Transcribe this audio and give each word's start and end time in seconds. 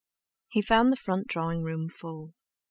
He 0.49 0.63
found 0.63 0.91
the 0.91 0.95
front 0.95 1.27
drawing 1.27 1.61
room 1.61 1.87
full. 1.87 2.33